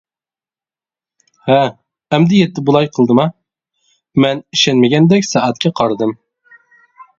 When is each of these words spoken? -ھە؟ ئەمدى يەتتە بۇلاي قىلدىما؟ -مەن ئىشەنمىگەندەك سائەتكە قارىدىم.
-ھە؟ 1.49 1.57
ئەمدى 1.67 2.39
يەتتە 2.39 2.63
بۇلاي 2.71 2.89
قىلدىما؟ 2.97 3.27
-مەن 4.23 4.43
ئىشەنمىگەندەك 4.59 5.31
سائەتكە 5.31 5.75
قارىدىم. 5.81 6.19